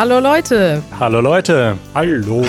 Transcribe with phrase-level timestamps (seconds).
[0.00, 0.80] Hallo Leute.
[1.00, 1.76] Hallo Leute.
[1.92, 2.46] Hallo.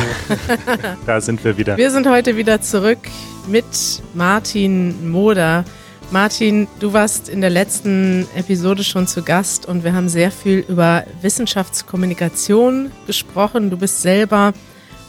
[1.07, 1.77] da sind wir wieder.
[1.77, 2.99] Wir sind heute wieder zurück
[3.47, 3.65] mit
[4.13, 5.65] Martin Moder.
[6.11, 10.59] Martin, du warst in der letzten Episode schon zu Gast und wir haben sehr viel
[10.59, 13.71] über Wissenschaftskommunikation gesprochen.
[13.71, 14.53] Du bist selber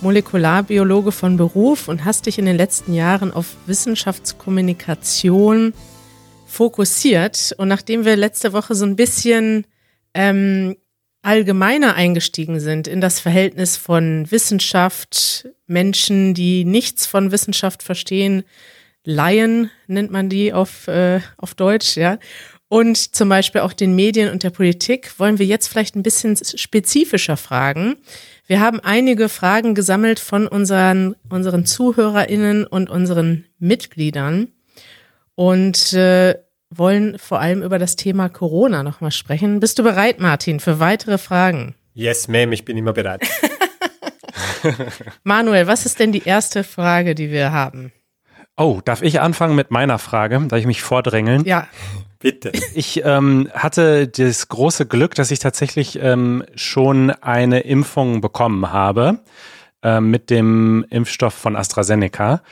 [0.01, 5.74] Molekularbiologe von Beruf und hast dich in den letzten Jahren auf Wissenschaftskommunikation
[6.46, 7.54] fokussiert.
[7.59, 9.66] Und nachdem wir letzte Woche so ein bisschen
[10.15, 10.77] ähm,
[11.23, 18.45] allgemeiner eingestiegen sind in das Verhältnis von Wissenschaft, Menschen, die nichts von Wissenschaft verstehen,
[19.05, 22.19] Laien nennt man die auf, äh, auf Deutsch, ja.
[22.69, 26.37] Und zum Beispiel auch den Medien und der Politik wollen wir jetzt vielleicht ein bisschen
[26.37, 27.96] spezifischer fragen.
[28.46, 34.52] Wir haben einige Fragen gesammelt von unseren, unseren ZuhörerInnen und unseren Mitgliedern
[35.35, 36.37] und äh,
[36.71, 39.60] wollen vor allem über das Thema Corona nochmal sprechen.
[39.60, 41.74] Bist du bereit, Martin, für weitere Fragen?
[41.95, 43.23] Yes, ma'am, ich bin immer bereit.
[45.24, 47.93] Manuel, was ist denn die erste Frage, die wir haben?
[48.57, 50.41] Oh, darf ich anfangen mit meiner Frage?
[50.46, 51.45] Darf ich mich vordrängeln?
[51.45, 51.66] Ja.
[52.18, 52.52] Bitte.
[52.74, 59.21] Ich ähm, hatte das große Glück, dass ich tatsächlich ähm, schon eine Impfung bekommen habe
[59.82, 62.43] äh, mit dem Impfstoff von AstraZeneca.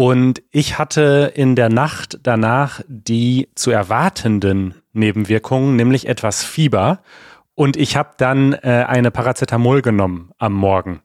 [0.00, 7.00] Und ich hatte in der Nacht danach die zu erwartenden Nebenwirkungen, nämlich etwas Fieber.
[7.56, 11.02] Und ich habe dann äh, eine Paracetamol genommen am Morgen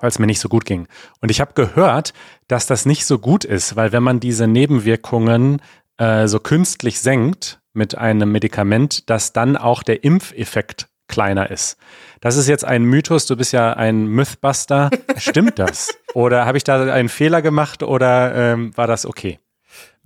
[0.00, 0.86] weil es mir nicht so gut ging.
[1.20, 2.12] Und ich habe gehört,
[2.46, 5.60] dass das nicht so gut ist, weil wenn man diese Nebenwirkungen
[5.96, 11.76] äh, so künstlich senkt mit einem Medikament, dass dann auch der Impfeffekt kleiner ist.
[12.20, 14.90] Das ist jetzt ein Mythos, du bist ja ein Mythbuster.
[15.16, 15.96] Stimmt das?
[16.14, 19.38] Oder habe ich da einen Fehler gemacht oder ähm, war das okay?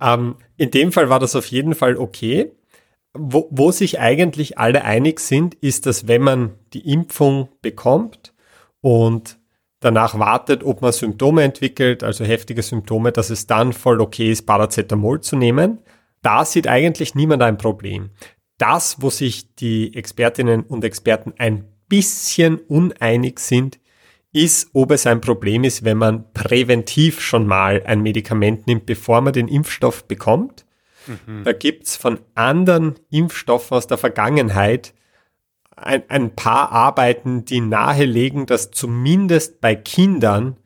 [0.01, 2.51] Ähm, in dem Fall war das auf jeden Fall okay.
[3.13, 8.33] Wo, wo sich eigentlich alle einig sind, ist, dass wenn man die Impfung bekommt
[8.81, 9.37] und
[9.79, 14.45] danach wartet, ob man Symptome entwickelt, also heftige Symptome, dass es dann voll okay ist,
[14.45, 15.79] Paracetamol zu nehmen.
[16.21, 18.11] Da sieht eigentlich niemand ein Problem.
[18.57, 23.79] Das, wo sich die Expertinnen und Experten ein bisschen uneinig sind,
[24.31, 29.21] ist, ob es ein Problem ist, wenn man präventiv schon mal ein Medikament nimmt, bevor
[29.21, 30.65] man den Impfstoff bekommt.
[31.05, 31.43] Mhm.
[31.43, 34.93] Da gibt's von anderen Impfstoffen aus der Vergangenheit
[35.75, 40.57] ein, ein paar Arbeiten, die nahelegen, dass zumindest bei Kindern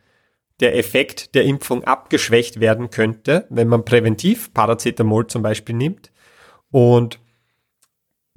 [0.60, 6.12] der Effekt der Impfung abgeschwächt werden könnte, wenn man präventiv Paracetamol zum Beispiel nimmt.
[6.72, 7.20] Und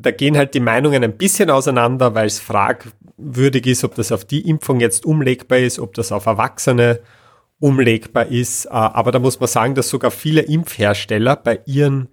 [0.02, 4.24] da gehen halt die Meinungen ein bisschen auseinander, weil es fragwürdig ist, ob das auf
[4.24, 7.00] die Impfung jetzt umlegbar ist, ob das auf Erwachsene
[7.58, 8.66] umlegbar ist.
[8.66, 12.08] Äh, aber da muss man sagen, dass sogar viele Impfhersteller bei ihren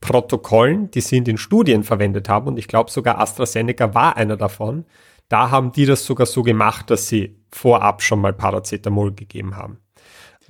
[0.00, 4.36] Protokollen, die sie in den Studien verwendet haben, und ich glaube sogar AstraZeneca war einer
[4.36, 4.86] davon,
[5.28, 9.78] da haben die das sogar so gemacht, dass sie vorab schon mal Paracetamol gegeben haben.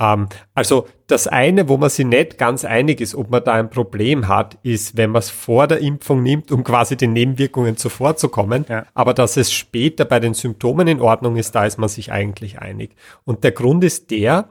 [0.00, 3.70] Ähm, also das eine, wo man sich nicht ganz einig ist, ob man da ein
[3.70, 8.64] Problem hat, ist, wenn man es vor der Impfung nimmt, um quasi den Nebenwirkungen zuvorzukommen.
[8.68, 8.86] Ja.
[8.94, 12.58] Aber dass es später bei den Symptomen in Ordnung ist, da ist man sich eigentlich
[12.58, 12.96] einig.
[13.24, 14.48] Und der Grund ist der,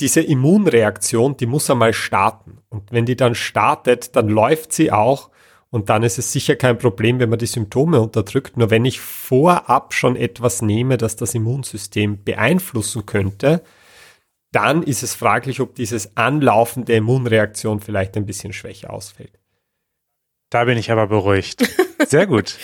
[0.00, 2.58] diese Immunreaktion, die muss einmal starten.
[2.68, 5.30] Und wenn die dann startet, dann läuft sie auch.
[5.70, 8.56] Und dann ist es sicher kein Problem, wenn man die Symptome unterdrückt.
[8.56, 13.62] Nur wenn ich vorab schon etwas nehme, das das Immunsystem beeinflussen könnte,
[14.54, 19.38] dann ist es fraglich, ob dieses Anlaufen der Immunreaktion vielleicht ein bisschen schwächer ausfällt.
[20.50, 21.68] Da bin ich aber beruhigt.
[22.06, 22.56] Sehr gut.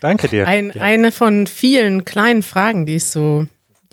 [0.00, 0.48] Danke dir.
[0.48, 0.82] Ein, ja.
[0.82, 3.46] Eine von vielen kleinen Fragen, die es so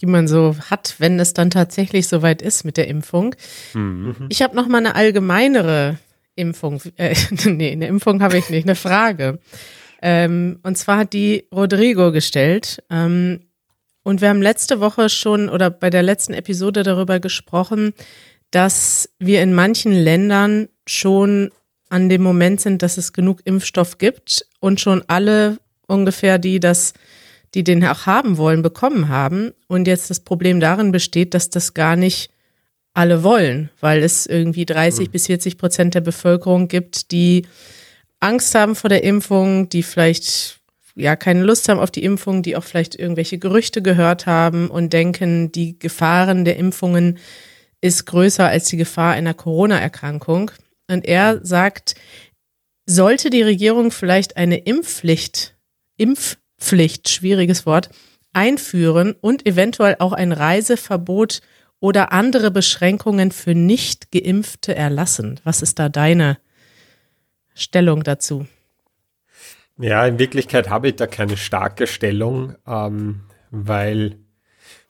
[0.04, 3.36] die man so hat, wenn es dann tatsächlich soweit ist mit der Impfung.
[3.74, 4.28] Mhm.
[4.28, 5.98] Ich habe noch mal eine allgemeinere
[6.36, 6.82] Impfung.
[6.98, 7.16] Äh,
[7.46, 9.40] nee, eine Impfung habe ich nicht, eine Frage.
[10.02, 12.84] Ähm, und zwar hat die Rodrigo gestellt.
[12.90, 13.46] Ähm,
[14.04, 17.94] und wir haben letzte Woche schon oder bei der letzten Episode darüber gesprochen,
[18.52, 21.52] dass wir in manchen Ländern schon
[21.90, 25.58] an dem Moment sind, dass es genug Impfstoff gibt und schon alle
[25.88, 26.94] ungefähr, die das
[27.54, 29.52] die den auch haben wollen, bekommen haben.
[29.68, 32.32] Und jetzt das Problem darin besteht, dass das gar nicht
[32.94, 35.12] alle wollen, weil es irgendwie 30 mhm.
[35.12, 37.48] bis 40 Prozent der Bevölkerung gibt, die
[38.20, 40.60] Angst haben vor der Impfung, die vielleicht
[40.96, 44.94] ja keine Lust haben auf die Impfung, die auch vielleicht irgendwelche Gerüchte gehört haben und
[44.94, 47.18] denken, die Gefahren der Impfungen
[47.82, 50.52] ist größer als die Gefahr einer Corona-Erkrankung.
[50.90, 51.96] Und er sagt,
[52.86, 55.56] sollte die Regierung vielleicht eine Impfpflicht,
[55.98, 57.90] Impf Pflicht, schwieriges Wort,
[58.32, 61.42] einführen und eventuell auch ein Reiseverbot
[61.80, 65.42] oder andere Beschränkungen für nicht geimpfte erlassen.
[65.44, 66.38] Was ist da deine
[67.54, 68.48] Stellung dazu?
[69.80, 74.20] Ja, in Wirklichkeit habe ich da keine starke Stellung, ähm, weil,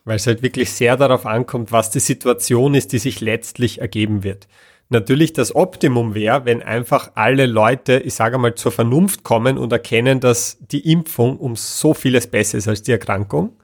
[0.04, 4.24] weil es halt wirklich sehr darauf ankommt, was die Situation ist, die sich letztlich ergeben
[4.24, 4.48] wird.
[4.90, 9.72] Natürlich das Optimum wäre, wenn einfach alle Leute, ich sage mal, zur Vernunft kommen und
[9.72, 13.58] erkennen, dass die Impfung um so vieles besser ist als die Erkrankung.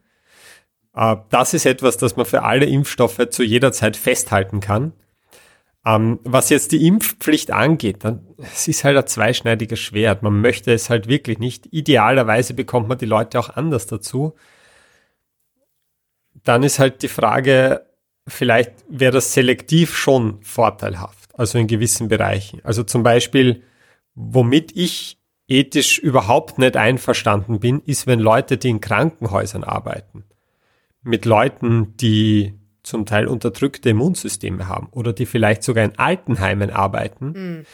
[0.95, 4.93] Äh, das ist etwas, das man für alle Impfstoffe zu jeder Zeit festhalten kann.
[5.89, 10.21] Ähm, was jetzt die Impfpflicht angeht, dann es ist halt ein zweischneidiges Schwert.
[10.21, 11.67] Man möchte es halt wirklich nicht.
[11.71, 14.35] Idealerweise bekommt man die Leute auch anders dazu.
[16.43, 17.87] Dann ist halt die Frage,
[18.27, 22.61] vielleicht wäre das selektiv schon vorteilhaft, also in gewissen Bereichen.
[22.63, 23.63] Also zum Beispiel,
[24.13, 30.23] womit ich ethisch überhaupt nicht einverstanden bin, ist, wenn Leute, die in Krankenhäusern arbeiten,
[31.01, 32.58] mit Leuten, die
[32.89, 37.31] zum Teil unterdrückte Immunsysteme haben oder die vielleicht sogar in Altenheimen arbeiten.
[37.31, 37.65] Mhm.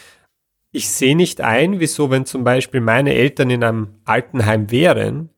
[0.71, 5.29] Ich sehe nicht ein, wieso, wenn zum Beispiel meine Eltern in einem Altenheim wären,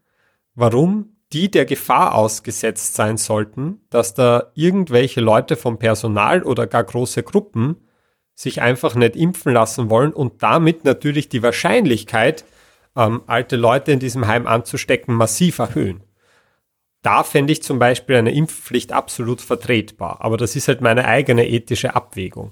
[0.56, 6.84] warum die der Gefahr ausgesetzt sein sollten, dass da irgendwelche Leute vom Personal oder gar
[6.84, 7.76] große Gruppen
[8.34, 12.46] sich einfach nicht impfen lassen wollen und damit natürlich die Wahrscheinlichkeit,
[12.96, 16.07] ähm, alte Leute in diesem Heim anzustecken, massiv erhöhen
[17.08, 20.18] da fände ich zum Beispiel eine Impfpflicht absolut vertretbar.
[20.20, 22.52] Aber das ist halt meine eigene ethische Abwägung.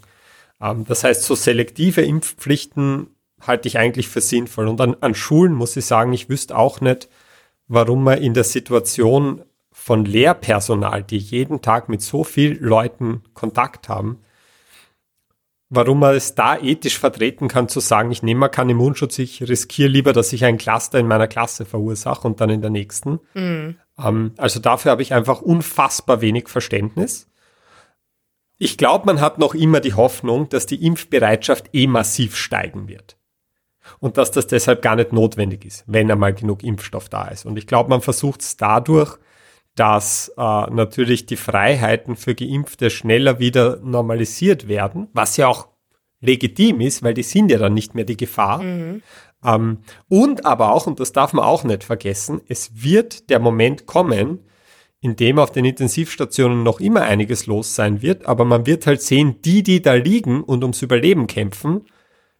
[0.62, 3.07] Ähm, das heißt, so selektive Impfpflichten
[3.42, 4.69] halte ich eigentlich für sinnvoll.
[4.69, 7.10] Und an, an Schulen muss ich sagen, ich wüsste auch nicht,
[7.68, 9.42] warum man in der Situation
[9.74, 14.22] von Lehrpersonal, die jeden Tag mit so vielen Leuten Kontakt haben,
[15.68, 19.50] warum man es da ethisch vertreten kann, zu sagen, ich nehme mal keinen Immunschutz, ich
[19.50, 23.19] riskiere lieber, dass ich ein Cluster in meiner Klasse verursache und dann in der nächsten.
[23.34, 23.75] Mhm.
[24.00, 27.30] Ähm, also dafür habe ich einfach unfassbar wenig Verständnis.
[28.57, 33.18] Ich glaube, man hat noch immer die Hoffnung, dass die Impfbereitschaft eh massiv steigen wird.
[34.00, 37.45] Und dass das deshalb gar nicht notwendig ist, wenn einmal genug Impfstoff da ist.
[37.45, 39.18] Und ich glaube, man versucht es dadurch,
[39.75, 45.68] dass äh, natürlich die Freiheiten für Geimpfte schneller wieder normalisiert werden, was ja auch
[46.21, 48.63] legitim ist, weil die sind ja dann nicht mehr die Gefahr.
[48.63, 49.01] Mhm.
[49.45, 53.86] Ähm, und aber auch, und das darf man auch nicht vergessen, es wird der Moment
[53.86, 54.39] kommen,
[55.01, 59.01] in dem auf den Intensivstationen noch immer einiges los sein wird, aber man wird halt
[59.01, 61.86] sehen, die, die da liegen und ums Überleben kämpfen,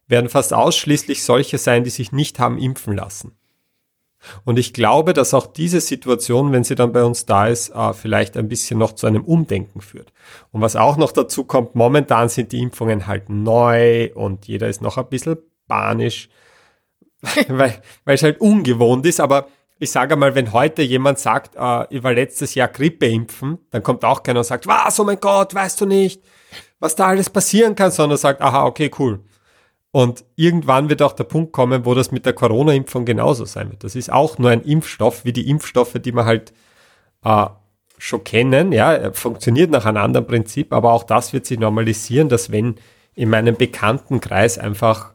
[0.08, 3.32] werden fast ausschließlich solche sein, die sich nicht haben impfen lassen.
[4.44, 7.92] Und ich glaube, dass auch diese Situation, wenn sie dann bei uns da ist, äh,
[7.92, 10.12] vielleicht ein bisschen noch zu einem Umdenken führt.
[10.50, 14.82] Und was auch noch dazu kommt, momentan sind die Impfungen halt neu und jeder ist
[14.82, 15.36] noch ein bisschen
[15.68, 16.28] panisch.
[17.48, 19.48] weil, weil es halt ungewohnt ist, aber
[19.78, 23.82] ich sage mal, wenn heute jemand sagt, äh, ich war letztes Jahr Grippe impfen, dann
[23.82, 26.22] kommt auch keiner und sagt, was, oh mein Gott, weißt du nicht,
[26.78, 29.20] was da alles passieren kann, sondern sagt, aha, okay, cool.
[29.90, 33.84] Und irgendwann wird auch der Punkt kommen, wo das mit der Corona-Impfung genauso sein wird.
[33.84, 36.52] Das ist auch nur ein Impfstoff, wie die Impfstoffe, die man halt
[37.24, 37.46] äh,
[37.98, 38.72] schon kennen.
[38.72, 42.76] Ja, er funktioniert nach einem anderen Prinzip, aber auch das wird sich normalisieren, dass wenn
[43.14, 45.14] in meinem Bekanntenkreis einfach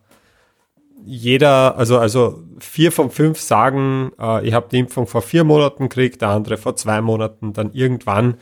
[1.06, 5.90] jeder, also, also vier von fünf sagen, äh, ich habe die Impfung vor vier Monaten
[5.90, 8.38] gekriegt, der andere vor zwei Monaten, dann irgendwann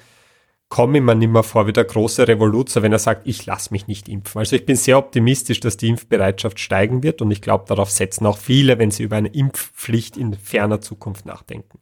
[0.69, 3.71] komme ich mir nicht mehr vor wie der große Revoluzer, wenn er sagt, ich lasse
[3.71, 4.39] mich nicht impfen.
[4.39, 8.25] Also ich bin sehr optimistisch, dass die Impfbereitschaft steigen wird und ich glaube, darauf setzen
[8.27, 11.79] auch viele, wenn sie über eine Impfpflicht in ferner Zukunft nachdenken.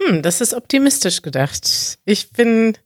[0.00, 1.98] Hm, das ist optimistisch gedacht.
[2.04, 2.76] Ich bin,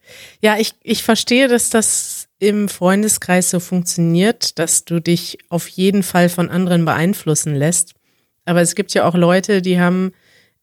[0.40, 6.02] ja, ich, ich verstehe, dass das im Freundeskreis so funktioniert, dass du dich auf jeden
[6.02, 7.94] Fall von anderen beeinflussen lässt.
[8.44, 10.12] Aber es gibt ja auch Leute, die haben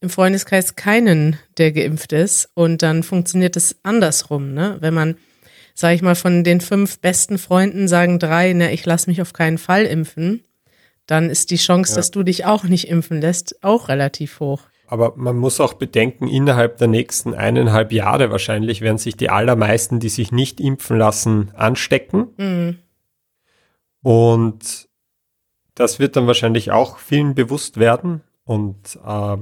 [0.00, 2.48] im Freundeskreis keinen, der geimpft ist.
[2.54, 4.76] Und dann funktioniert es andersrum, ne?
[4.80, 5.16] Wenn man,
[5.74, 9.32] sag ich mal, von den fünf besten Freunden sagen drei, ne, ich lasse mich auf
[9.32, 10.44] keinen Fall impfen,
[11.06, 11.96] dann ist die Chance, ja.
[11.96, 14.62] dass du dich auch nicht impfen lässt, auch relativ hoch.
[14.86, 19.98] Aber man muss auch bedenken, innerhalb der nächsten eineinhalb Jahre wahrscheinlich werden sich die allermeisten,
[19.98, 22.28] die sich nicht impfen lassen, anstecken.
[22.36, 22.78] Mhm.
[24.02, 24.88] Und
[25.74, 28.20] das wird dann wahrscheinlich auch vielen bewusst werden.
[28.44, 29.36] Und äh,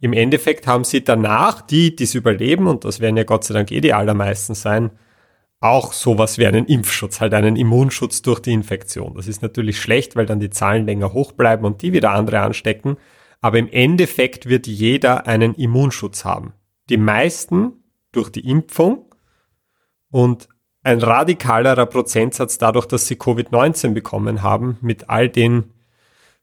[0.00, 3.54] im Endeffekt haben sie danach, die, die es überleben, und das werden ja Gott sei
[3.54, 4.90] Dank eh die allermeisten sein,
[5.60, 9.14] auch sowas wie einen Impfschutz, halt einen Immunschutz durch die Infektion.
[9.16, 12.40] Das ist natürlich schlecht, weil dann die Zahlen länger hoch bleiben und die wieder andere
[12.40, 12.98] anstecken
[13.40, 16.52] aber im Endeffekt wird jeder einen Immunschutz haben.
[16.88, 19.14] Die meisten durch die Impfung
[20.10, 20.48] und
[20.82, 25.72] ein radikalerer Prozentsatz dadurch, dass sie Covid-19 bekommen haben, mit all den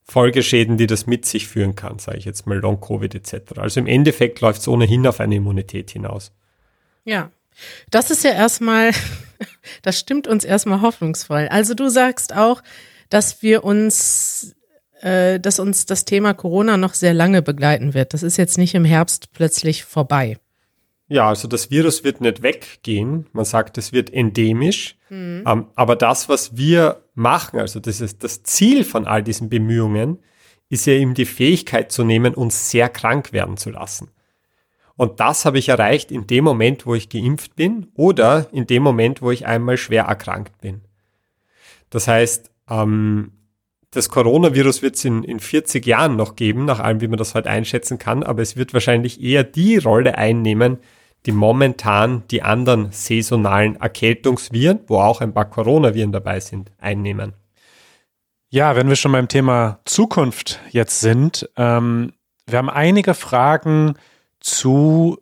[0.04, 3.58] Folgeschäden, die das mit sich führen kann, sage ich jetzt mal Long-Covid etc.
[3.58, 6.34] Also im Endeffekt läuft es ohnehin auf eine Immunität hinaus.
[7.06, 7.32] Ja,
[7.90, 8.92] das ist ja erstmal,
[9.82, 11.48] das stimmt uns erstmal hoffnungsvoll.
[11.50, 12.62] Also du sagst auch,
[13.10, 14.56] dass wir uns
[15.03, 18.13] äh, dass uns das Thema Corona noch sehr lange begleiten wird.
[18.13, 20.38] Das ist jetzt nicht im Herbst plötzlich vorbei.
[21.10, 23.27] Ja, also das Virus wird nicht weggehen.
[23.33, 24.95] Man sagt, es wird endemisch.
[25.10, 25.43] Mhm.
[25.45, 30.19] Ähm, aber das, was wir machen, also das ist das Ziel von all diesen Bemühungen,
[30.69, 34.10] ist ja eben die Fähigkeit zu nehmen, uns sehr krank werden zu lassen.
[34.95, 38.83] Und das habe ich erreicht in dem Moment, wo ich geimpft bin oder in dem
[38.83, 40.81] Moment, wo ich einmal schwer erkrankt bin.
[41.89, 43.33] Das heißt, ähm,
[43.94, 47.36] das Coronavirus wird es in, in 40 Jahren noch geben, nach allem, wie man das
[47.36, 50.80] heute einschätzen kann, aber es wird wahrscheinlich eher die Rolle einnehmen,
[51.26, 57.34] die momentan die anderen saisonalen Erkältungsviren, wo auch ein paar Coronaviren dabei sind, einnehmen.
[58.50, 62.14] Ja, wenn wir schon beim Thema Zukunft jetzt sind, ähm,
[62.46, 63.96] wir haben einige Fragen
[64.40, 65.18] zu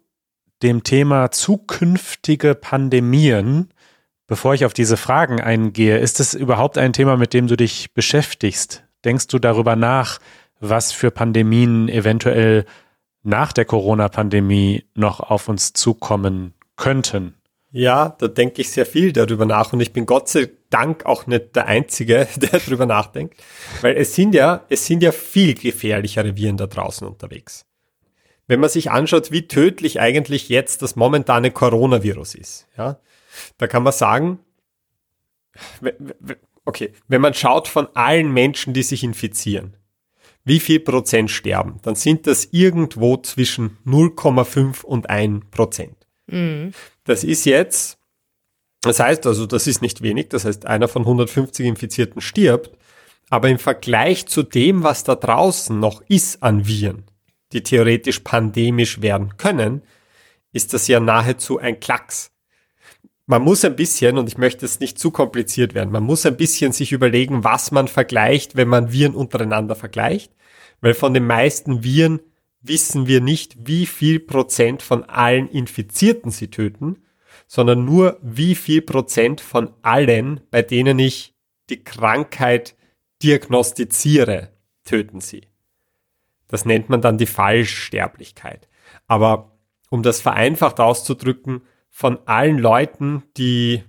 [0.63, 3.69] dem Thema zukünftige Pandemien.
[4.31, 7.91] Bevor ich auf diese Fragen eingehe, ist es überhaupt ein Thema, mit dem du dich
[7.93, 8.85] beschäftigst?
[9.03, 10.19] Denkst du darüber nach,
[10.61, 12.63] was für Pandemien eventuell
[13.23, 17.35] nach der Corona-Pandemie noch auf uns zukommen könnten.
[17.71, 21.27] Ja, da denke ich sehr viel darüber nach und ich bin Gott sei Dank auch
[21.27, 23.35] nicht der Einzige, der darüber nachdenkt,
[23.81, 27.65] weil es sind ja, es sind ja viel gefährlichere Viren da draußen unterwegs.
[28.47, 32.97] Wenn man sich anschaut, wie tödlich eigentlich jetzt das momentane Coronavirus ist, ja,
[33.57, 34.39] da kann man sagen,
[36.65, 39.75] okay, wenn man schaut von allen Menschen, die sich infizieren,
[40.43, 45.95] wie viel Prozent sterben, dann sind das irgendwo zwischen 0,5 und 1 Prozent.
[46.27, 46.73] Mhm.
[47.03, 47.99] Das ist jetzt,
[48.81, 52.71] das heißt also, das ist nicht wenig, das heißt, einer von 150 Infizierten stirbt,
[53.29, 57.05] aber im Vergleich zu dem, was da draußen noch ist an Viren,
[57.53, 59.83] die theoretisch pandemisch werden können,
[60.51, 62.30] ist das ja nahezu ein Klacks.
[63.25, 66.37] Man muss ein bisschen, und ich möchte es nicht zu kompliziert werden, man muss ein
[66.37, 70.33] bisschen sich überlegen, was man vergleicht, wenn man Viren untereinander vergleicht.
[70.81, 72.19] Weil von den meisten Viren
[72.61, 77.03] wissen wir nicht, wie viel Prozent von allen Infizierten sie töten,
[77.47, 81.35] sondern nur wie viel Prozent von allen, bei denen ich
[81.69, 82.75] die Krankheit
[83.23, 84.49] diagnostiziere,
[84.83, 85.43] töten sie.
[86.47, 88.67] Das nennt man dann die Fallsterblichkeit.
[89.07, 89.57] Aber
[89.89, 93.83] um das vereinfacht auszudrücken, von allen Leuten, die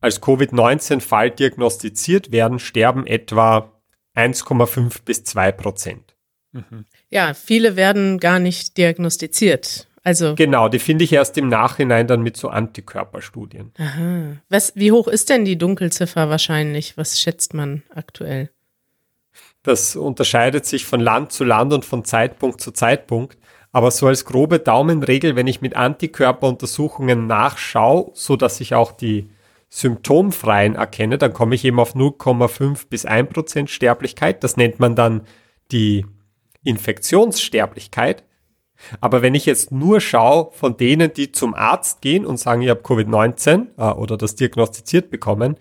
[0.00, 3.72] als Covid-19-Fall diagnostiziert werden, sterben etwa
[4.16, 6.16] 1,5 bis 2 Prozent.
[6.52, 6.86] Mhm.
[7.10, 9.88] Ja, viele werden gar nicht diagnostiziert.
[10.04, 13.72] Also genau, die finde ich erst im Nachhinein dann mit so Antikörperstudien.
[13.78, 14.36] Aha.
[14.48, 16.96] Was, wie hoch ist denn die Dunkelziffer wahrscheinlich?
[16.96, 18.50] Was schätzt man aktuell?
[19.62, 23.38] Das unterscheidet sich von Land zu Land und von Zeitpunkt zu Zeitpunkt.
[23.72, 29.30] Aber so als grobe Daumenregel, wenn ich mit Antikörperuntersuchungen nachschaue, so dass ich auch die
[29.70, 34.44] symptomfreien erkenne, dann komme ich eben auf 0,5 bis 1 Prozent Sterblichkeit.
[34.44, 35.22] Das nennt man dann
[35.70, 36.04] die
[36.62, 38.24] Infektionssterblichkeit.
[39.00, 42.68] Aber wenn ich jetzt nur schaue von denen, die zum Arzt gehen und sagen, ich
[42.68, 45.56] habe Covid-19 äh, oder das diagnostiziert bekommen,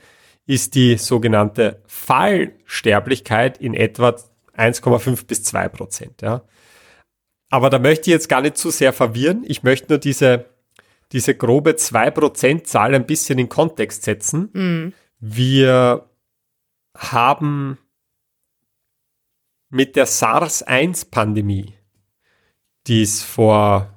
[0.46, 4.16] ist die sogenannte Fallsterblichkeit in etwa
[4.58, 6.22] 1,5 bis 2 Prozent.
[6.22, 6.42] Ja.
[7.52, 9.44] Aber da möchte ich jetzt gar nicht zu sehr verwirren.
[9.46, 10.46] Ich möchte nur diese,
[11.12, 14.50] diese grobe 2%-Zahl ein bisschen in Kontext setzen.
[14.54, 14.94] Mhm.
[15.20, 16.10] Wir
[16.98, 17.78] haben
[19.70, 21.74] mit der SARS-1-Pandemie,
[22.88, 23.94] die ist vor,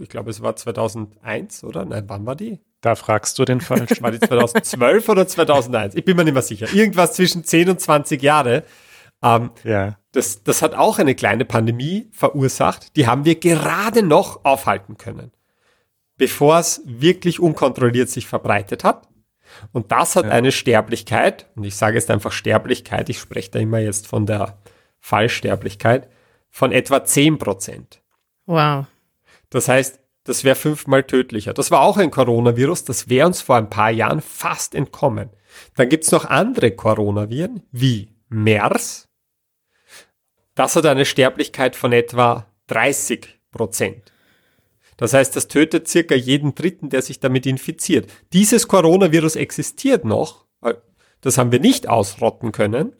[0.00, 1.84] ich glaube, es war 2001, oder?
[1.84, 2.60] Nein, wann war die?
[2.82, 4.00] Da fragst du den falsch.
[4.02, 5.94] War die 2012 oder 2001?
[5.94, 6.72] Ich bin mir nicht mehr sicher.
[6.72, 8.64] Irgendwas zwischen 10 und 20 Jahre.
[9.22, 9.98] Ähm, ja.
[10.12, 12.96] das, das hat auch eine kleine Pandemie verursacht.
[12.96, 15.32] Die haben wir gerade noch aufhalten können,
[16.16, 19.08] bevor es wirklich unkontrolliert sich verbreitet hat.
[19.72, 20.30] Und das hat ja.
[20.30, 24.58] eine Sterblichkeit, und ich sage jetzt einfach Sterblichkeit, ich spreche da immer jetzt von der
[25.00, 26.08] Fallsterblichkeit,
[26.50, 28.00] von etwa 10 Prozent.
[28.46, 28.86] Wow.
[29.50, 31.54] Das heißt, das wäre fünfmal tödlicher.
[31.54, 35.30] Das war auch ein Coronavirus, das wäre uns vor ein paar Jahren fast entkommen.
[35.76, 39.08] Dann gibt's noch andere Coronaviren wie MERS,
[40.54, 44.12] das hat eine Sterblichkeit von etwa 30 Prozent.
[44.96, 48.10] Das heißt, das tötet circa jeden Dritten, der sich damit infiziert.
[48.32, 50.44] Dieses Coronavirus existiert noch,
[51.22, 52.94] das haben wir nicht ausrotten können,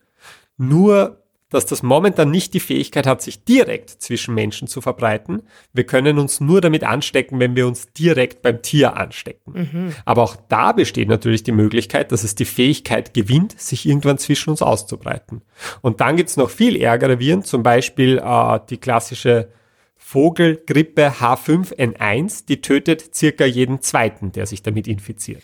[0.56, 1.19] nur
[1.50, 5.42] dass das momentan nicht die Fähigkeit hat, sich direkt zwischen Menschen zu verbreiten.
[5.72, 9.52] Wir können uns nur damit anstecken, wenn wir uns direkt beim Tier anstecken.
[9.52, 9.94] Mhm.
[10.04, 14.50] Aber auch da besteht natürlich die Möglichkeit, dass es die Fähigkeit gewinnt, sich irgendwann zwischen
[14.50, 15.42] uns auszubreiten.
[15.82, 19.48] Und dann gibt's noch viel ärgere Viren, zum Beispiel äh, die klassische
[19.96, 25.42] Vogelgrippe H5N1, die tötet circa jeden zweiten, der sich damit infiziert.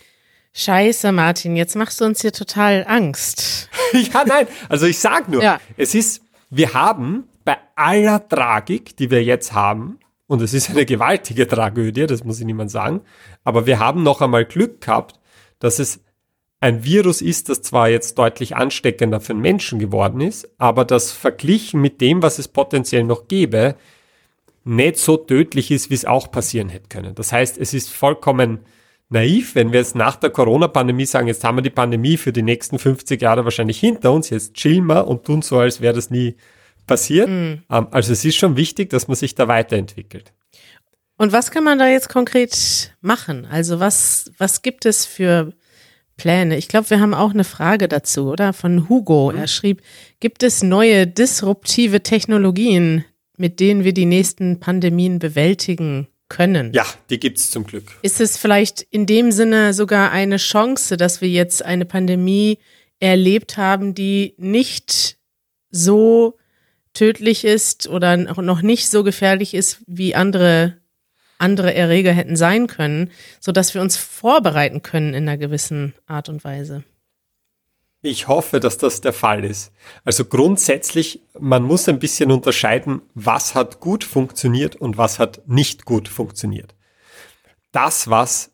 [0.59, 3.69] Scheiße, Martin, jetzt machst du uns hier total Angst.
[3.93, 5.61] ja, nein, also ich sag nur, ja.
[5.77, 10.87] es ist, wir haben bei aller Tragik, die wir jetzt haben, und es ist eine
[10.87, 13.01] gewaltige Tragödie, das muss ich niemand sagen,
[13.43, 15.19] aber wir haben noch einmal Glück gehabt,
[15.59, 15.99] dass es
[16.59, 21.11] ein Virus ist, das zwar jetzt deutlich ansteckender für den Menschen geworden ist, aber das
[21.11, 23.75] verglichen mit dem, was es potenziell noch gäbe,
[24.63, 27.13] nicht so tödlich ist, wie es auch passieren hätte können.
[27.13, 28.61] Das heißt, es ist vollkommen
[29.09, 32.41] naiv, wenn wir jetzt nach der Corona-Pandemie sagen, jetzt haben wir die Pandemie für die
[32.41, 36.09] nächsten 50 Jahre wahrscheinlich hinter uns, jetzt chillen wir und tun so, als wäre das
[36.09, 36.35] nie
[36.85, 37.29] passiert.
[37.29, 37.61] Mhm.
[37.67, 40.33] Also es ist schon wichtig, dass man sich da weiterentwickelt.
[41.17, 43.45] Und was kann man da jetzt konkret machen?
[43.45, 45.53] Also was, was gibt es für
[46.15, 46.57] Pläne?
[46.57, 48.53] Ich glaube, wir haben auch eine Frage dazu, oder?
[48.53, 49.31] Von Hugo.
[49.31, 49.39] Mhm.
[49.39, 49.81] Er schrieb,
[50.19, 53.03] gibt es neue disruptive Technologien,
[53.37, 56.73] mit denen wir die nächsten Pandemien bewältigen können.
[56.73, 57.97] Ja, die gibt es zum Glück.
[58.01, 62.59] Ist es vielleicht in dem Sinne sogar eine Chance, dass wir jetzt eine Pandemie
[62.99, 65.17] erlebt haben, die nicht
[65.69, 66.37] so
[66.93, 70.77] tödlich ist oder noch nicht so gefährlich ist, wie andere
[71.39, 76.29] andere Erreger hätten sein können, so dass wir uns vorbereiten können in einer gewissen Art
[76.29, 76.83] und Weise.
[78.07, 79.73] Ich hoffe, dass das der Fall ist.
[80.05, 85.83] Also grundsätzlich, man muss ein bisschen unterscheiden, was hat gut funktioniert und was hat nicht
[85.83, 86.73] gut funktioniert.
[87.73, 88.53] Das, was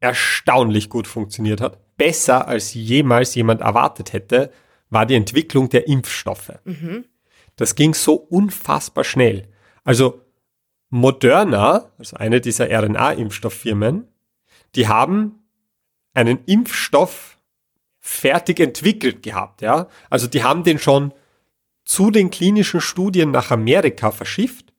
[0.00, 4.50] erstaunlich gut funktioniert hat, besser als jemals jemand erwartet hätte,
[4.88, 6.52] war die Entwicklung der Impfstoffe.
[6.64, 7.04] Mhm.
[7.56, 9.48] Das ging so unfassbar schnell.
[9.84, 10.22] Also
[10.88, 14.08] Moderna, also eine dieser RNA-Impfstofffirmen,
[14.76, 15.44] die haben
[16.14, 17.31] einen Impfstoff
[18.04, 19.86] fertig entwickelt gehabt, ja.
[20.10, 21.14] Also die haben den schon
[21.84, 24.72] zu den klinischen Studien nach Amerika verschifft.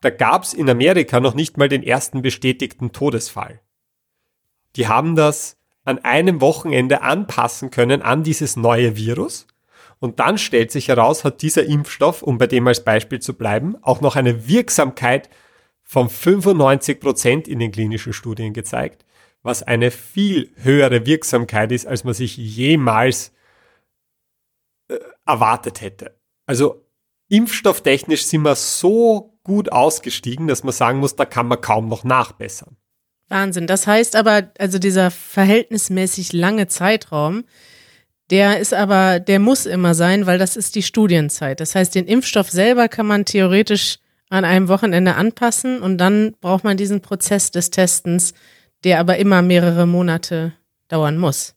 [0.00, 3.60] Da gab es in Amerika noch nicht mal den ersten bestätigten Todesfall.
[4.76, 9.48] Die haben das an einem Wochenende anpassen können an dieses neue Virus.
[9.98, 13.76] Und dann stellt sich heraus, hat dieser Impfstoff, um bei dem als Beispiel zu bleiben,
[13.82, 15.28] auch noch eine Wirksamkeit
[15.82, 19.04] von 95 Prozent in den klinischen Studien gezeigt
[19.44, 23.30] was eine viel höhere Wirksamkeit ist, als man sich jemals
[24.88, 26.18] äh, erwartet hätte.
[26.46, 26.84] Also
[27.28, 32.04] impfstofftechnisch sind wir so gut ausgestiegen, dass man sagen muss, da kann man kaum noch
[32.04, 32.76] nachbessern.
[33.28, 33.66] Wahnsinn.
[33.66, 37.44] Das heißt aber, also dieser verhältnismäßig lange Zeitraum,
[38.30, 41.60] der ist aber, der muss immer sein, weil das ist die Studienzeit.
[41.60, 43.98] Das heißt, den Impfstoff selber kann man theoretisch
[44.30, 48.32] an einem Wochenende anpassen und dann braucht man diesen Prozess des Testens,
[48.84, 50.52] der aber immer mehrere Monate
[50.88, 51.54] dauern muss.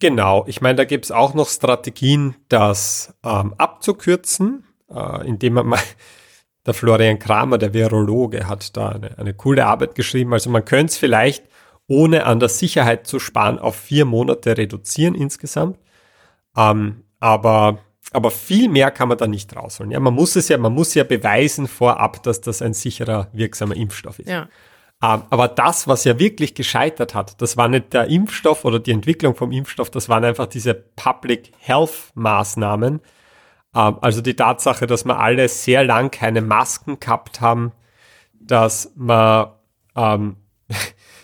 [0.00, 5.66] Genau, ich meine, da gibt es auch noch Strategien, das ähm, abzukürzen, äh, indem man
[5.66, 5.80] mal,
[6.66, 10.32] der Florian Kramer, der Virologe, hat da eine, eine coole Arbeit geschrieben.
[10.32, 11.44] Also man könnte es vielleicht,
[11.88, 15.78] ohne an der Sicherheit zu sparen, auf vier Monate reduzieren insgesamt.
[16.56, 17.78] Ähm, aber,
[18.12, 19.90] aber viel mehr kann man da nicht rausholen.
[19.90, 23.74] Ja, man muss es ja, man muss ja beweisen vorab, dass das ein sicherer, wirksamer
[23.74, 24.28] Impfstoff ist.
[24.28, 24.48] Ja.
[25.02, 28.90] Ähm, aber das, was ja wirklich gescheitert hat, das war nicht der Impfstoff oder die
[28.90, 33.00] Entwicklung vom Impfstoff, das waren einfach diese Public Health Maßnahmen.
[33.74, 37.72] Ähm, also die Tatsache, dass wir alle sehr lang keine Masken gehabt haben,
[38.40, 39.52] dass man,
[39.94, 40.36] ähm,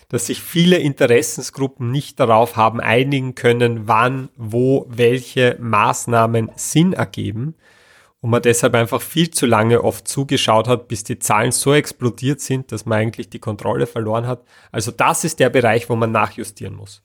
[0.09, 7.55] dass sich viele Interessensgruppen nicht darauf haben einigen können, wann, wo, welche Maßnahmen Sinn ergeben
[8.25, 12.41] und man deshalb einfach viel zu lange oft zugeschaut hat, bis die Zahlen so explodiert
[12.41, 14.43] sind, dass man eigentlich die Kontrolle verloren hat.
[14.71, 17.03] Also das ist der Bereich, wo man nachjustieren muss.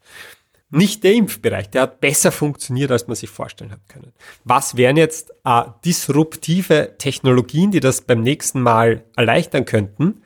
[0.70, 4.14] Nicht der Impfbereich, der hat besser funktioniert, als man sich vorstellen hat können.
[4.44, 10.22] Was wären jetzt äh, disruptive Technologien, die das beim nächsten Mal erleichtern könnten?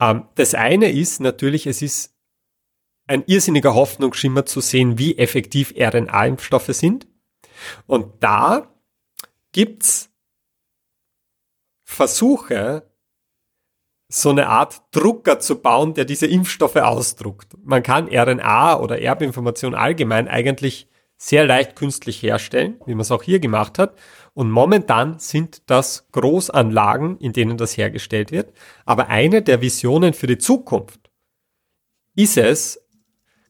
[0.00, 2.14] Ähm, das eine ist natürlich, es ist
[3.06, 7.06] ein irrsinniger Hoffnungsschimmer zu sehen, wie effektiv RNA-Impfstoffe sind.
[7.86, 8.72] Und da
[9.52, 10.08] gibt's
[11.92, 12.90] Versuche,
[14.08, 17.56] so eine Art Drucker zu bauen, der diese Impfstoffe ausdruckt.
[17.64, 23.22] Man kann RNA oder Erbinformation allgemein eigentlich sehr leicht künstlich herstellen, wie man es auch
[23.22, 23.96] hier gemacht hat.
[24.34, 28.52] Und momentan sind das Großanlagen, in denen das hergestellt wird.
[28.84, 31.10] Aber eine der Visionen für die Zukunft
[32.16, 32.84] ist es,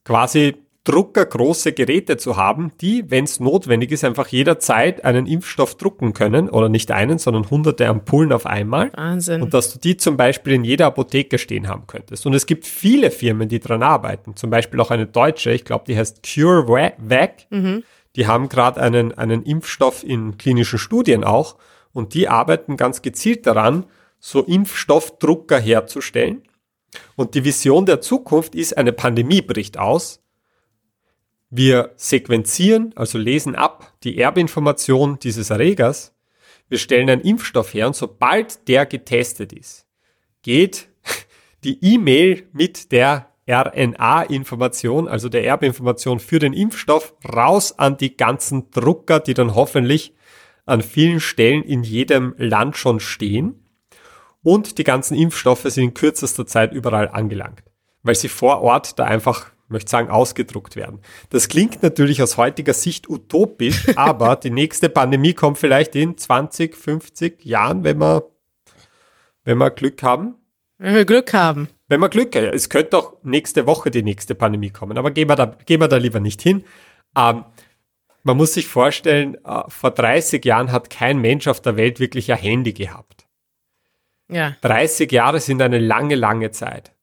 [0.05, 6.11] quasi druckergroße Geräte zu haben, die, wenn es notwendig ist, einfach jederzeit einen Impfstoff drucken
[6.11, 8.91] können oder nicht einen, sondern hunderte Ampullen auf einmal.
[8.93, 9.41] Wahnsinn.
[9.41, 12.25] Und dass du die zum Beispiel in jeder Apotheke stehen haben könntest.
[12.25, 14.35] Und es gibt viele Firmen, die dran arbeiten.
[14.35, 17.47] Zum Beispiel auch eine deutsche, ich glaube, die heißt CureVac.
[17.49, 17.83] Mhm.
[18.17, 21.55] Die haben gerade einen, einen Impfstoff in klinischen Studien auch.
[21.93, 23.85] Und die arbeiten ganz gezielt daran,
[24.19, 26.41] so Impfstoffdrucker herzustellen.
[27.15, 30.22] Und die Vision der Zukunft ist, eine Pandemie bricht aus
[31.55, 36.15] wir sequenzieren, also lesen ab die Erbinformation dieses Erregers.
[36.67, 39.85] wir stellen einen Impfstoff her und sobald der getestet ist,
[40.41, 40.89] geht
[41.63, 48.71] die E-Mail mit der RNA-Information, also der Erbinformation für den Impfstoff, raus an die ganzen
[48.71, 50.15] Drucker, die dann hoffentlich
[50.65, 53.59] an vielen Stellen in jedem Land schon stehen.
[54.41, 57.63] Und die ganzen Impfstoffe sind in kürzester Zeit überall angelangt,
[58.01, 60.99] weil sie vor Ort da einfach, möchte sagen, ausgedruckt werden.
[61.29, 66.75] Das klingt natürlich aus heutiger Sicht utopisch, aber die nächste Pandemie kommt vielleicht in 20,
[66.75, 68.31] 50 Jahren, wenn wir,
[69.43, 70.35] wenn wir Glück haben.
[70.77, 71.67] Wenn wir Glück haben.
[71.87, 72.47] Wenn wir Glück haben.
[72.53, 75.87] Es könnte doch nächste Woche die nächste Pandemie kommen, aber gehen wir da, gehen wir
[75.89, 76.63] da lieber nicht hin.
[77.17, 77.43] Ähm,
[78.23, 82.31] man muss sich vorstellen, äh, vor 30 Jahren hat kein Mensch auf der Welt wirklich
[82.31, 83.27] ein Handy gehabt.
[84.29, 84.55] Ja.
[84.61, 86.93] 30 Jahre sind eine lange, lange Zeit.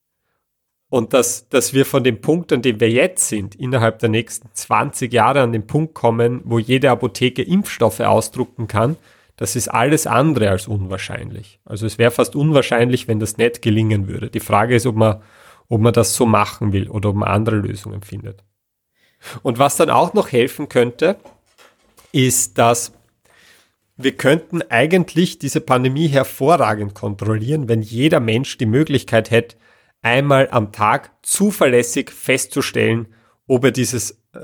[0.90, 4.48] Und dass, dass wir von dem Punkt, an dem wir jetzt sind, innerhalb der nächsten
[4.52, 8.96] 20 Jahre an den Punkt kommen, wo jede Apotheke Impfstoffe ausdrucken kann,
[9.36, 11.60] das ist alles andere als unwahrscheinlich.
[11.64, 14.28] Also es wäre fast unwahrscheinlich, wenn das nicht gelingen würde.
[14.28, 15.22] Die Frage ist, ob man,
[15.68, 18.42] ob man das so machen will oder ob man andere Lösungen findet.
[19.42, 21.16] Und was dann auch noch helfen könnte,
[22.10, 22.92] ist, dass
[23.96, 29.56] wir könnten eigentlich diese Pandemie hervorragend kontrollieren, wenn jeder Mensch die Möglichkeit hätte,
[30.02, 33.08] einmal am Tag zuverlässig festzustellen,
[33.46, 34.40] ob er dieses, äh,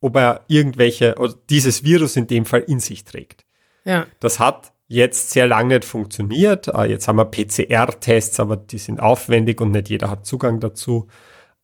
[0.00, 3.44] ob er irgendwelche, oder dieses Virus in dem Fall in sich trägt.
[3.84, 4.06] Ja.
[4.20, 6.68] Das hat jetzt sehr lange nicht funktioniert.
[6.68, 11.08] Äh, jetzt haben wir PCR-Tests, aber die sind aufwendig und nicht jeder hat Zugang dazu.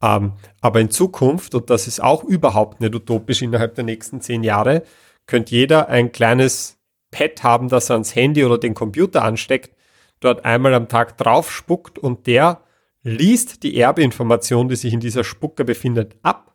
[0.02, 4.42] Ähm, aber in Zukunft, und das ist auch überhaupt nicht utopisch innerhalb der nächsten zehn
[4.42, 4.82] Jahre,
[5.26, 6.78] könnte jeder ein kleines
[7.10, 9.76] Pad haben, das er ans Handy oder den Computer ansteckt,
[10.20, 12.62] dort einmal am Tag drauf spuckt und der
[13.02, 16.54] liest die Erbinformation, die sich in dieser Spucke befindet, ab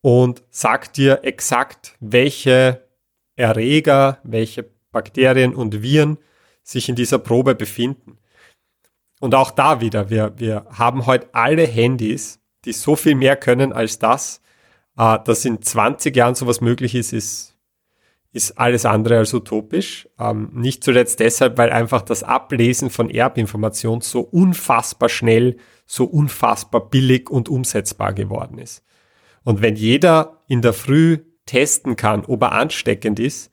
[0.00, 2.84] und sagt dir exakt, welche
[3.36, 6.18] Erreger, welche Bakterien und Viren
[6.62, 8.18] sich in dieser Probe befinden.
[9.20, 13.72] Und auch da wieder, wir, wir haben heute alle Handys, die so viel mehr können
[13.72, 14.40] als das.
[14.96, 17.53] Äh, dass in 20 Jahren sowas möglich ist, ist,
[18.34, 20.08] ist alles andere als utopisch.
[20.18, 26.90] Ähm, nicht zuletzt deshalb, weil einfach das Ablesen von Erbinformation so unfassbar schnell, so unfassbar
[26.90, 28.84] billig und umsetzbar geworden ist.
[29.44, 33.52] Und wenn jeder in der Früh testen kann, ob er ansteckend ist,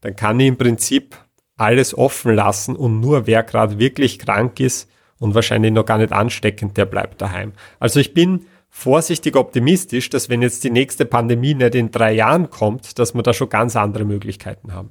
[0.00, 1.16] dann kann ich im Prinzip
[1.56, 6.12] alles offen lassen und nur wer gerade wirklich krank ist, und wahrscheinlich noch gar nicht
[6.12, 7.52] ansteckend, der bleibt daheim.
[7.78, 12.50] Also ich bin vorsichtig optimistisch, dass wenn jetzt die nächste Pandemie nicht in drei Jahren
[12.50, 14.90] kommt, dass wir da schon ganz andere Möglichkeiten haben.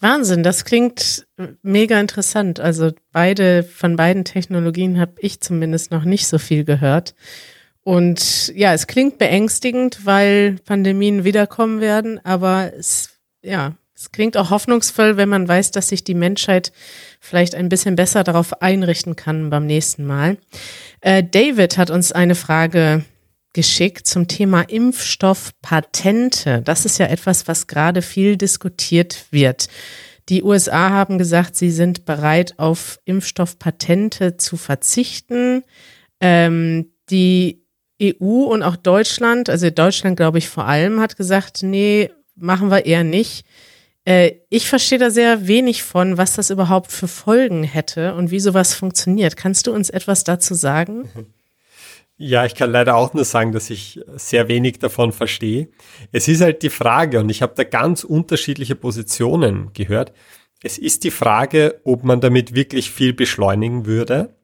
[0.00, 1.26] Wahnsinn, das klingt
[1.62, 2.58] mega interessant.
[2.58, 7.14] Also beide, von beiden Technologien habe ich zumindest noch nicht so viel gehört.
[7.84, 14.50] Und ja, es klingt beängstigend, weil Pandemien wiederkommen werden, aber es, ja, es klingt auch
[14.50, 16.72] hoffnungsvoll, wenn man weiß, dass sich die Menschheit
[17.20, 20.38] vielleicht ein bisschen besser darauf einrichten kann beim nächsten Mal.
[21.02, 23.04] Äh, David hat uns eine Frage
[23.58, 26.62] geschickt zum Thema Impfstoffpatente.
[26.62, 29.66] Das ist ja etwas, was gerade viel diskutiert wird.
[30.28, 35.64] Die USA haben gesagt, sie sind bereit, auf Impfstoffpatente zu verzichten.
[36.20, 37.64] Ähm, die
[38.00, 42.86] EU und auch Deutschland, also Deutschland glaube ich vor allem, hat gesagt, nee, machen wir
[42.86, 43.44] eher nicht.
[44.04, 48.38] Äh, ich verstehe da sehr wenig von, was das überhaupt für Folgen hätte und wie
[48.38, 49.36] sowas funktioniert.
[49.36, 51.08] Kannst du uns etwas dazu sagen?
[52.20, 55.68] Ja, ich kann leider auch nur sagen, dass ich sehr wenig davon verstehe.
[56.10, 60.12] Es ist halt die Frage, und ich habe da ganz unterschiedliche Positionen gehört.
[60.60, 64.34] Es ist die Frage, ob man damit wirklich viel beschleunigen würde,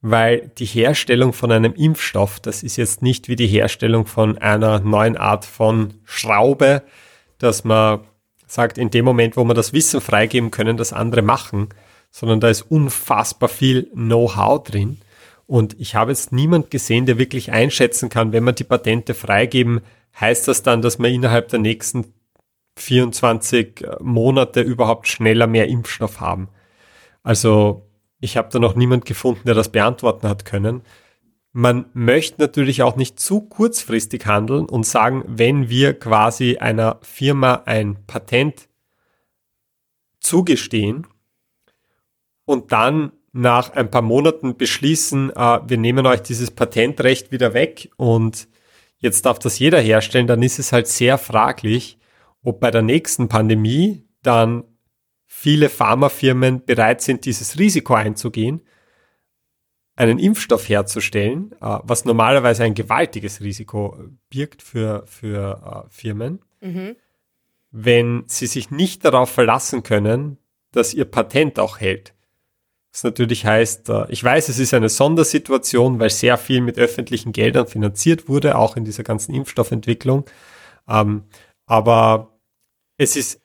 [0.00, 4.78] weil die Herstellung von einem Impfstoff, das ist jetzt nicht wie die Herstellung von einer
[4.78, 6.84] neuen Art von Schraube,
[7.38, 8.02] dass man
[8.46, 11.70] sagt, in dem Moment, wo wir das Wissen freigeben können, das andere machen,
[12.12, 14.98] sondern da ist unfassbar viel Know-how drin.
[15.46, 19.80] Und ich habe jetzt niemand gesehen, der wirklich einschätzen kann, wenn wir die Patente freigeben,
[20.20, 22.12] heißt das dann, dass wir innerhalb der nächsten
[22.78, 26.48] 24 äh, Monate überhaupt schneller mehr Impfstoff haben.
[27.22, 27.88] Also
[28.20, 30.82] ich habe da noch niemand gefunden, der das beantworten hat können.
[31.52, 37.62] Man möchte natürlich auch nicht zu kurzfristig handeln und sagen, wenn wir quasi einer Firma
[37.64, 38.68] ein Patent
[40.20, 41.06] zugestehen
[42.44, 47.90] und dann nach ein paar Monaten beschließen, äh, wir nehmen euch dieses Patentrecht wieder weg
[47.96, 48.48] und
[48.98, 51.98] jetzt darf das jeder herstellen, dann ist es halt sehr fraglich,
[52.42, 54.64] ob bei der nächsten Pandemie dann
[55.26, 58.62] viele Pharmafirmen bereit sind, dieses Risiko einzugehen
[59.96, 66.96] einen Impfstoff herzustellen, äh, was normalerweise ein gewaltiges Risiko birgt für, für äh, Firmen, mhm.
[67.70, 70.38] wenn sie sich nicht darauf verlassen können,
[70.70, 72.14] dass ihr Patent auch hält.
[72.96, 77.32] Das natürlich heißt, äh, ich weiß, es ist eine Sondersituation, weil sehr viel mit öffentlichen
[77.32, 80.24] Geldern finanziert wurde, auch in dieser ganzen Impfstoffentwicklung.
[80.88, 81.24] Ähm,
[81.66, 82.38] aber
[82.96, 83.42] es ist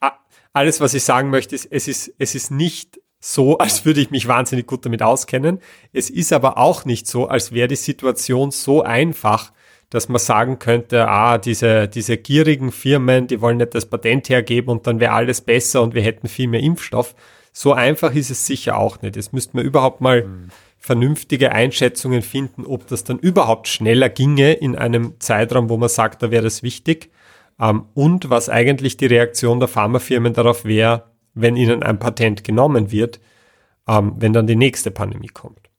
[0.54, 4.10] alles, was ich sagen möchte, ist, es ist, es ist nicht so, als würde ich
[4.10, 5.60] mich wahnsinnig gut damit auskennen.
[5.92, 9.52] Es ist aber auch nicht so, als wäre die Situation so einfach,
[9.90, 14.70] dass man sagen könnte, ah, diese, diese gierigen Firmen, die wollen nicht das Patent hergeben
[14.70, 17.16] und dann wäre alles besser und wir hätten viel mehr Impfstoff.
[17.52, 19.16] So einfach ist es sicher auch nicht.
[19.16, 20.50] Jetzt müsste man überhaupt mal mhm.
[20.78, 26.24] vernünftige Einschätzungen finden, ob das dann überhaupt schneller ginge in einem Zeitraum, wo man sagt,
[26.24, 27.12] da wäre das wichtig.
[27.60, 32.92] Ähm, und was eigentlich die Reaktion der Pharmafirmen darauf wäre, wenn ihnen ein Patent genommen
[32.92, 33.20] wird,
[33.88, 35.70] ähm, wenn dann die nächste Pandemie kommt.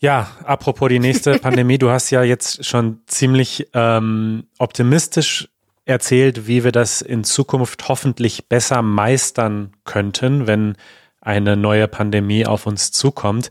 [0.00, 5.48] Ja, apropos die nächste Pandemie, du hast ja jetzt schon ziemlich ähm, optimistisch
[5.88, 10.76] erzählt, wie wir das in Zukunft hoffentlich besser meistern könnten, wenn
[11.20, 13.50] eine neue Pandemie auf uns zukommt.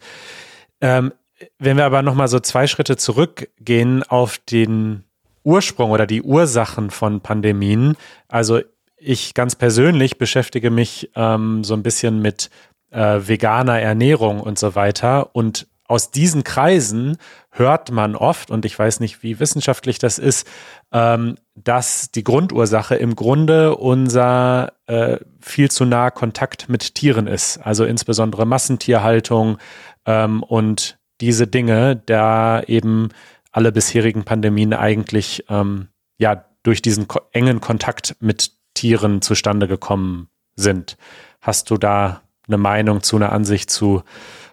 [0.79, 1.13] Ähm,
[1.59, 5.03] wenn wir aber nochmal so zwei Schritte zurückgehen auf den
[5.43, 7.95] Ursprung oder die Ursachen von Pandemien,
[8.27, 8.61] also
[8.97, 12.49] ich ganz persönlich beschäftige mich ähm, so ein bisschen mit
[12.91, 17.17] äh, veganer Ernährung und so weiter und aus diesen Kreisen
[17.49, 20.47] hört man oft, und ich weiß nicht, wie wissenschaftlich das ist,
[20.91, 27.57] ähm, dass die Grundursache im Grunde unser äh, viel zu nah Kontakt mit Tieren ist.
[27.57, 29.57] Also insbesondere Massentierhaltung
[30.05, 33.09] ähm, und diese Dinge, da eben
[33.51, 35.87] alle bisherigen Pandemien eigentlich ähm,
[36.19, 40.97] ja durch diesen ko engen Kontakt mit Tieren zustande gekommen sind.
[41.41, 44.03] Hast du da eine Meinung zu, eine Ansicht zu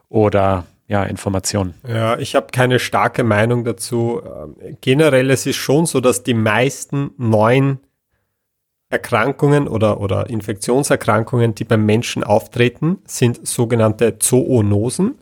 [0.09, 1.75] oder ja, Informationen.
[1.87, 4.21] Ja, ich habe keine starke Meinung dazu.
[4.25, 7.81] Ähm, generell es ist schon so, dass die meisten neuen
[8.91, 15.19] Erkrankungen oder, oder Infektionserkrankungen, die beim Menschen auftreten, sind sogenannte Zoonosen,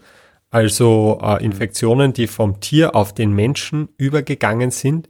[0.50, 5.08] also äh, Infektionen, die vom Tier auf den Menschen übergegangen sind.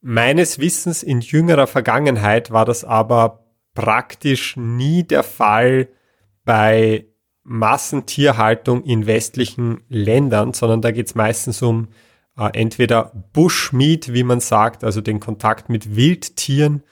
[0.00, 5.88] Meines Wissens in jüngerer Vergangenheit war das aber praktisch nie der Fall
[6.44, 7.06] bei
[7.44, 11.88] Massentierhaltung in westlichen Ländern, sondern da geht es meistens um
[12.36, 16.82] äh, entweder Bushmeat, wie man sagt, also den Kontakt mit Wildtieren,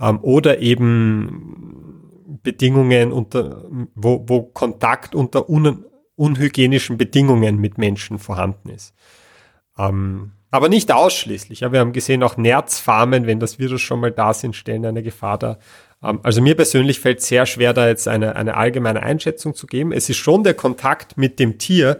[0.00, 3.64] ähm, oder eben Bedingungen, unter,
[3.94, 5.84] wo, wo Kontakt unter un,
[6.16, 8.94] unhygienischen Bedingungen mit Menschen vorhanden ist.
[9.78, 11.60] Ähm, aber nicht ausschließlich.
[11.60, 15.02] Ja, wir haben gesehen, auch Nerzfarmen, wenn das Virus schon mal da sind, stellen eine
[15.02, 15.58] Gefahr dar.
[16.02, 19.92] Ähm, also mir persönlich fällt sehr schwer, da jetzt eine, eine allgemeine Einschätzung zu geben.
[19.92, 21.98] Es ist schon der Kontakt mit dem Tier,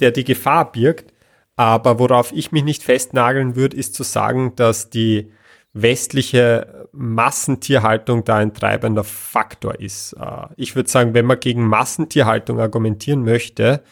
[0.00, 1.12] der die Gefahr birgt.
[1.56, 5.32] Aber worauf ich mich nicht festnageln würde, ist zu sagen, dass die
[5.72, 10.14] westliche Massentierhaltung da ein treibender Faktor ist.
[10.14, 13.82] Äh, ich würde sagen, wenn man gegen Massentierhaltung argumentieren möchte,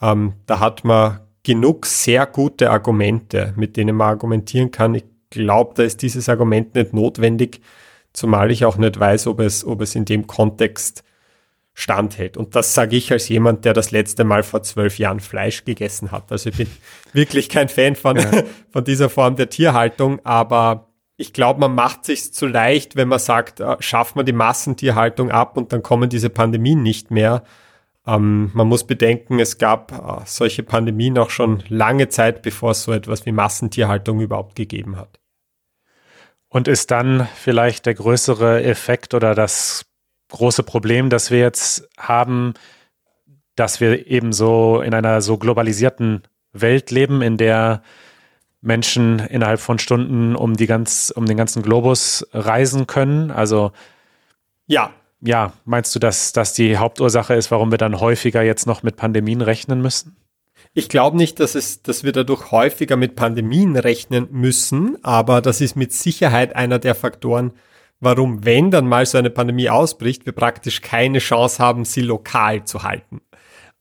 [0.00, 4.94] ähm, da hat man genug sehr gute Argumente, mit denen man argumentieren kann.
[4.94, 7.60] Ich glaube, da ist dieses Argument nicht notwendig,
[8.12, 11.04] zumal ich auch nicht weiß, ob es, ob es in dem Kontext
[11.74, 12.36] standhält.
[12.36, 16.10] Und das sage ich als jemand, der das letzte Mal vor zwölf Jahren Fleisch gegessen
[16.10, 16.30] hat.
[16.30, 16.68] Also ich bin
[17.12, 18.30] wirklich kein Fan von, ja.
[18.70, 23.18] von dieser Form der Tierhaltung, aber ich glaube, man macht sich zu leicht, wenn man
[23.18, 27.44] sagt, äh, schafft man die Massentierhaltung ab und dann kommen diese Pandemien nicht mehr.
[28.06, 32.82] Ähm, man muss bedenken, es gab äh, solche Pandemien auch schon lange Zeit, bevor es
[32.82, 35.19] so etwas wie Massentierhaltung überhaupt gegeben hat.
[36.50, 39.86] Und ist dann vielleicht der größere Effekt oder das
[40.28, 42.54] große Problem, das wir jetzt haben,
[43.54, 47.82] dass wir eben so in einer so globalisierten Welt leben, in der
[48.60, 53.30] Menschen innerhalb von Stunden um die ganz, um den ganzen Globus reisen können.
[53.30, 53.72] Also
[54.66, 58.82] ja, ja, meinst du, dass das die Hauptursache ist, warum wir dann häufiger jetzt noch
[58.82, 60.16] mit Pandemien rechnen müssen?
[60.72, 65.60] Ich glaube nicht, dass es, dass wir dadurch häufiger mit Pandemien rechnen müssen, aber das
[65.60, 67.52] ist mit Sicherheit einer der Faktoren,
[67.98, 72.64] warum, wenn dann mal so eine Pandemie ausbricht, wir praktisch keine Chance haben, sie lokal
[72.64, 73.20] zu halten.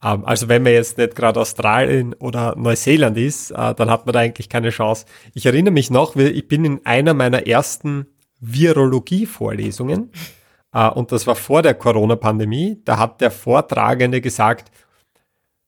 [0.04, 4.14] Ähm, also wenn man jetzt nicht gerade Australien oder Neuseeland ist, äh, dann hat man
[4.14, 5.06] da eigentlich keine Chance.
[5.36, 8.08] Ich erinnere mich noch, ich bin in einer meiner ersten
[8.40, 10.12] Virologie-Vorlesungen,
[10.74, 14.72] äh, und das war vor der Corona-Pandemie, da hat der Vortragende gesagt,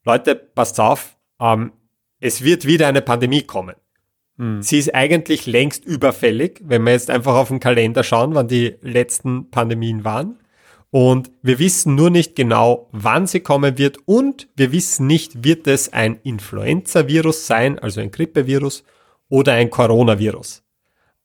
[0.04, 1.72] Leute, passt auf, ähm,
[2.20, 3.76] es wird wieder eine Pandemie kommen.
[4.38, 4.62] Hm.
[4.62, 8.76] Sie ist eigentlich längst überfällig, wenn wir jetzt einfach auf den Kalender schauen, wann die
[8.82, 10.40] letzten Pandemien waren.
[10.90, 15.66] Und wir wissen nur nicht genau, wann sie kommen wird und wir wissen nicht, wird
[15.66, 18.84] es ein Influenza-Virus sein, also ein Grippevirus
[19.30, 20.64] oder ein Coronavirus.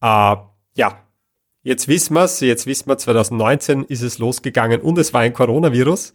[0.01, 0.37] Äh,
[0.77, 1.03] ja,
[1.63, 5.33] jetzt wissen wir es, jetzt wissen wir, 2019 ist es losgegangen und es war ein
[5.33, 6.13] Coronavirus.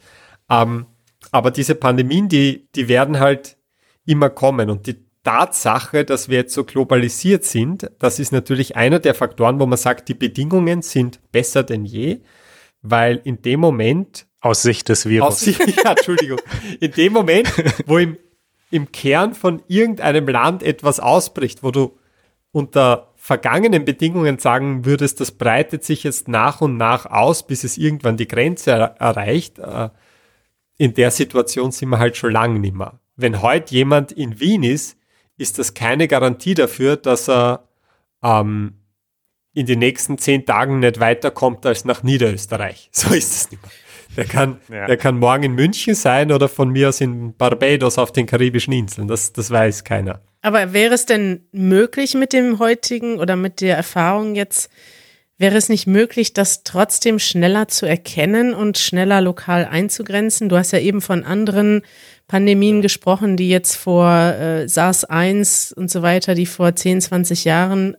[0.49, 0.85] Ähm,
[1.31, 3.57] aber diese Pandemien, die, die werden halt
[4.05, 4.69] immer kommen.
[4.69, 9.59] Und die Tatsache, dass wir jetzt so globalisiert sind, das ist natürlich einer der Faktoren,
[9.59, 12.21] wo man sagt, die Bedingungen sind besser denn je,
[12.81, 14.25] weil in dem Moment.
[14.43, 15.47] Aus Sicht des Virus.
[15.47, 16.39] Aus, ja, Entschuldigung.
[16.79, 17.47] In dem Moment,
[17.85, 18.17] wo im,
[18.71, 21.99] im Kern von irgendeinem Land etwas ausbricht, wo du
[22.51, 27.77] unter vergangenen Bedingungen sagen würdest, das breitet sich jetzt nach und nach aus, bis es
[27.77, 29.89] irgendwann die Grenze er erreicht, äh,
[30.81, 32.99] in der Situation sind wir halt schon lange nicht mehr.
[33.15, 34.97] Wenn heute jemand in Wien ist,
[35.37, 37.67] ist das keine Garantie dafür, dass er
[38.23, 38.79] ähm,
[39.53, 42.89] in den nächsten zehn Tagen nicht weiterkommt als nach Niederösterreich.
[42.93, 43.71] So ist es nicht mehr.
[44.17, 44.87] Der kann, ja.
[44.87, 48.73] der kann morgen in München sein oder von mir aus in Barbados auf den karibischen
[48.73, 49.07] Inseln.
[49.07, 50.19] Das, das weiß keiner.
[50.41, 54.71] Aber wäre es denn möglich mit dem heutigen oder mit der Erfahrung jetzt,
[55.41, 60.47] wäre es nicht möglich, das trotzdem schneller zu erkennen und schneller lokal einzugrenzen?
[60.47, 61.81] Du hast ja eben von anderen
[62.27, 67.97] Pandemien gesprochen, die jetzt vor äh, SARS-1 und so weiter, die vor 10, 20 Jahren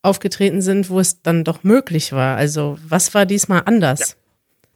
[0.00, 2.36] aufgetreten sind, wo es dann doch möglich war.
[2.36, 4.00] Also was war diesmal anders?
[4.00, 4.06] Ja,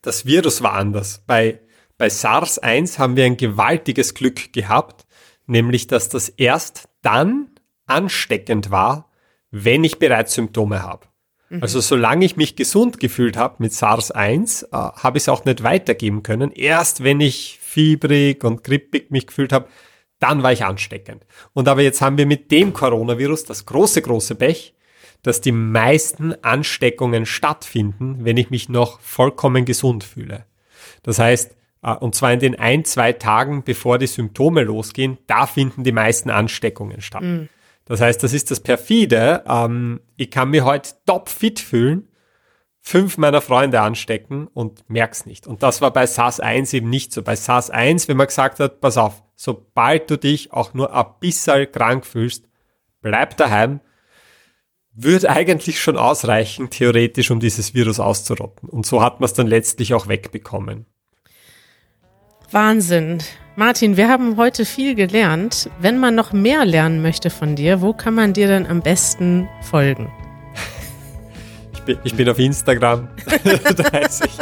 [0.02, 1.22] das Virus war anders.
[1.26, 1.60] Bei,
[1.96, 5.06] bei SARS-1 haben wir ein gewaltiges Glück gehabt,
[5.46, 7.50] nämlich dass das erst dann
[7.86, 9.10] ansteckend war,
[9.50, 11.06] wenn ich bereits Symptome habe.
[11.50, 11.62] Mhm.
[11.62, 15.62] Also solange ich mich gesund gefühlt habe mit SARS-1, äh, habe ich es auch nicht
[15.62, 16.50] weitergeben können.
[16.52, 19.68] Erst wenn ich fiebrig und grippig mich gefühlt habe,
[20.18, 21.24] dann war ich ansteckend.
[21.52, 24.74] Und aber jetzt haben wir mit dem Coronavirus das große, große Pech,
[25.22, 30.44] dass die meisten Ansteckungen stattfinden, wenn ich mich noch vollkommen gesund fühle.
[31.02, 35.46] Das heißt, äh, und zwar in den ein, zwei Tagen, bevor die Symptome losgehen, da
[35.46, 37.22] finden die meisten Ansteckungen statt.
[37.22, 37.48] Mhm.
[37.88, 39.42] Das heißt, das ist das perfide.
[39.48, 42.06] Ähm, ich kann mich heute topfit fühlen,
[42.80, 45.46] fünf meiner Freunde anstecken und merk's nicht.
[45.46, 47.22] Und das war bei SARS 1 eben nicht so.
[47.22, 51.06] Bei SARS 1, wenn man gesagt hat, pass auf, sobald du dich auch nur ein
[51.18, 52.44] bisschen krank fühlst,
[53.00, 53.80] bleib daheim,
[54.92, 58.68] würde eigentlich schon ausreichen, theoretisch, um dieses Virus auszurotten.
[58.68, 60.84] Und so hat man es dann letztlich auch wegbekommen.
[62.50, 63.22] Wahnsinn.
[63.58, 65.68] Martin, wir haben heute viel gelernt.
[65.80, 69.48] Wenn man noch mehr lernen möchte von dir, wo kann man dir denn am besten
[69.62, 70.12] folgen?
[71.72, 73.08] Ich bin, ich bin auf Instagram.
[73.76, 74.38] da heiße ich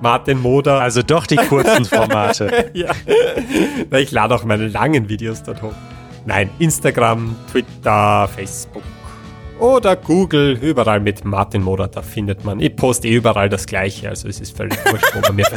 [0.00, 0.80] Martin Moder.
[0.80, 2.70] Also doch die kurzen Formate.
[2.72, 2.92] ja.
[3.90, 5.74] Ich lade auch meine langen Videos dort hoch.
[6.24, 8.84] Nein, Instagram, Twitter, Facebook,
[9.58, 12.60] oder Google, überall mit Martin Moder, da findet man.
[12.60, 15.44] Ich poste eh überall das Gleiche, also es ist völlig wurscht, wo man mir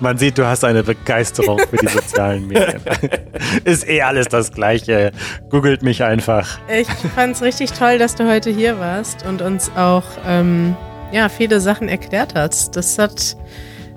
[0.00, 2.80] Man sieht, du hast eine Begeisterung für die sozialen Medien.
[3.64, 5.12] ist eh alles das Gleiche.
[5.50, 6.58] Googelt mich einfach.
[6.68, 10.76] Ich fand es richtig toll, dass du heute hier warst und uns auch ähm,
[11.12, 12.76] ja, viele Sachen erklärt hast.
[12.76, 13.36] Das hat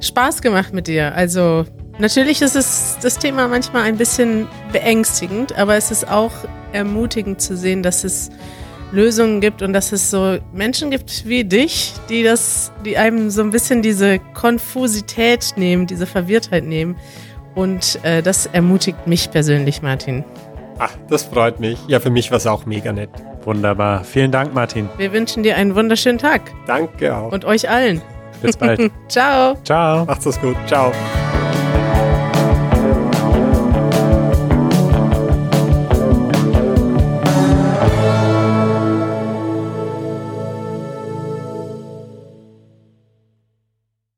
[0.02, 1.14] Spaß gemacht mit dir.
[1.16, 1.66] Also
[2.00, 6.32] Natürlich ist es das Thema manchmal ein bisschen beängstigend, aber es ist auch
[6.72, 8.30] ermutigend zu sehen, dass es
[8.92, 13.42] Lösungen gibt und dass es so Menschen gibt wie dich, die das, die einem so
[13.42, 16.96] ein bisschen diese Konfusität nehmen, diese Verwirrtheit nehmen.
[17.54, 20.24] Und äh, das ermutigt mich persönlich, Martin.
[20.78, 21.78] Ach, das freut mich.
[21.88, 23.10] Ja, für mich war es auch mega nett.
[23.44, 24.06] Wunderbar.
[24.06, 24.90] Vielen Dank, Martin.
[24.98, 26.42] Wir wünschen dir einen wunderschönen Tag.
[26.66, 27.32] Danke auch.
[27.32, 28.02] Und euch allen.
[28.42, 28.92] Bis bald.
[29.10, 29.56] Ciao.
[29.64, 30.06] Ciao.
[30.06, 30.56] Macht's es gut.
[30.68, 30.94] Ciao.